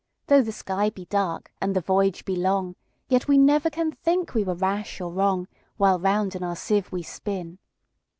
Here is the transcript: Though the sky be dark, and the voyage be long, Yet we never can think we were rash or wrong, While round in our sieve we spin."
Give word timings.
Though 0.25 0.41
the 0.41 0.51
sky 0.51 0.89
be 0.89 1.05
dark, 1.05 1.51
and 1.61 1.75
the 1.75 1.79
voyage 1.79 2.25
be 2.25 2.35
long, 2.35 2.75
Yet 3.07 3.27
we 3.27 3.37
never 3.37 3.69
can 3.69 3.91
think 3.91 4.33
we 4.33 4.43
were 4.43 4.55
rash 4.55 4.99
or 4.99 5.11
wrong, 5.13 5.47
While 5.77 5.99
round 5.99 6.35
in 6.35 6.43
our 6.43 6.55
sieve 6.55 6.91
we 6.91 7.03
spin." 7.03 7.59